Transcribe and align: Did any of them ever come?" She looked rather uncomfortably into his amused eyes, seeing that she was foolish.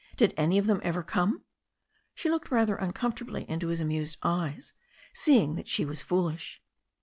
Did 0.17 0.33
any 0.35 0.57
of 0.57 0.65
them 0.65 0.81
ever 0.83 1.03
come?" 1.03 1.43
She 2.15 2.27
looked 2.27 2.49
rather 2.49 2.75
uncomfortably 2.75 3.47
into 3.47 3.67
his 3.67 3.79
amused 3.79 4.17
eyes, 4.23 4.73
seeing 5.13 5.53
that 5.57 5.67
she 5.67 5.85
was 5.85 6.01
foolish. 6.01 6.59